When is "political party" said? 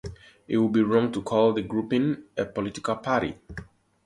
2.45-3.37